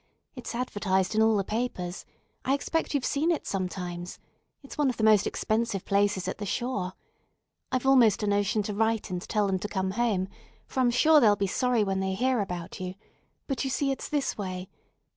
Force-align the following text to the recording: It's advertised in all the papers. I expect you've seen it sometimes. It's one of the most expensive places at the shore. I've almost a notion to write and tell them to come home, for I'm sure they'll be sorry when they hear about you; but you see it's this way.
It's 0.35 0.55
advertised 0.55 1.13
in 1.13 1.21
all 1.21 1.37
the 1.37 1.43
papers. 1.43 2.05
I 2.43 2.55
expect 2.55 2.95
you've 2.95 3.05
seen 3.05 3.29
it 3.29 3.45
sometimes. 3.45 4.17
It's 4.63 4.75
one 4.75 4.89
of 4.89 4.97
the 4.97 5.03
most 5.03 5.27
expensive 5.27 5.85
places 5.85 6.27
at 6.27 6.39
the 6.39 6.45
shore. 6.47 6.93
I've 7.71 7.85
almost 7.85 8.23
a 8.23 8.25
notion 8.25 8.63
to 8.63 8.73
write 8.73 9.11
and 9.11 9.21
tell 9.21 9.45
them 9.45 9.59
to 9.59 9.67
come 9.67 9.91
home, 9.91 10.27
for 10.65 10.79
I'm 10.79 10.89
sure 10.89 11.19
they'll 11.19 11.35
be 11.35 11.45
sorry 11.45 11.83
when 11.83 11.99
they 11.99 12.15
hear 12.15 12.39
about 12.41 12.79
you; 12.79 12.95
but 13.45 13.63
you 13.63 13.69
see 13.69 13.91
it's 13.91 14.09
this 14.09 14.35
way. 14.35 14.69